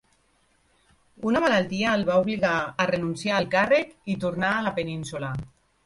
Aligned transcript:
Una 1.31 1.41
malaltia 1.43 1.93
el 1.99 2.07
va 2.09 2.17
obligar 2.23 2.55
a 2.85 2.89
renunciar 2.95 3.37
al 3.43 3.49
càrrec 3.55 3.97
i 4.15 4.21
tornà 4.27 4.55
a 4.57 4.69
la 4.71 4.77
Península. 4.81 5.37